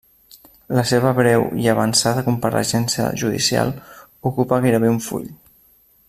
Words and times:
La 0.77 0.83
seva 0.91 1.09
breu, 1.19 1.43
i 1.65 1.69
avançada, 1.73 2.23
compareixença 2.29 3.05
judicial, 3.25 3.73
ocupa 4.31 4.63
gairebé 4.67 4.91
un 4.99 5.03
full. 5.11 5.29